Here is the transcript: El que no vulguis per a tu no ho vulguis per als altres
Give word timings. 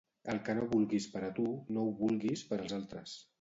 El 0.33 0.37
que 0.45 0.53
no 0.59 0.63
vulguis 0.71 1.07
per 1.15 1.21
a 1.27 1.29
tu 1.41 1.45
no 1.77 1.85
ho 1.85 1.93
vulguis 2.01 2.45
per 2.49 2.61
als 2.63 2.75
altres 2.81 3.15